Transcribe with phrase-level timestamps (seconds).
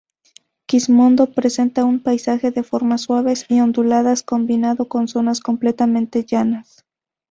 [0.65, 6.83] Quismondo presenta un paisaje de formas suaves y onduladas combinado con zonas completamente llanas.